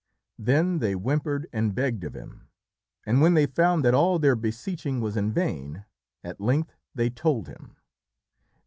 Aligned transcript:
Then 0.39 0.79
they 0.79 0.93
whimpered 0.93 1.47
and 1.53 1.75
begged 1.75 2.03
of 2.03 2.15
him, 2.15 2.47
and 3.05 3.21
when 3.21 3.35
they 3.35 3.45
found 3.45 3.85
that 3.85 3.93
all 3.93 4.17
their 4.17 4.35
beseeching 4.35 4.99
was 4.99 5.15
in 5.15 5.31
vain, 5.31 5.85
at 6.23 6.41
length 6.41 6.73
they 6.95 7.11
told 7.11 7.47
him. 7.47 7.75